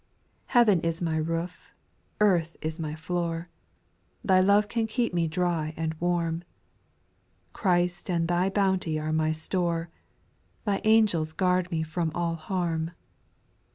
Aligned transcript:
2. 0.47 0.53
Heaven 0.53 0.79
is 0.81 0.99
my 0.99 1.15
roof, 1.15 1.69
earth 2.19 2.57
is 2.59 2.79
my 2.79 2.95
floor, 2.95 3.49
Thy 4.23 4.39
love 4.41 4.67
can 4.67 4.87
keep 4.87 5.13
me 5.13 5.27
dry 5.27 5.75
and 5.77 5.93
warm; 6.01 6.43
Christ 7.53 8.09
and 8.09 8.27
Thy 8.27 8.49
bounty 8.49 8.97
are 8.99 9.13
my 9.13 9.31
store, 9.31 9.91
Thy 10.65 10.81
angels 10.85 11.33
guard 11.33 11.69
me 11.69 11.83
from 11.83 12.11
all 12.15 12.33
harm. 12.33 12.89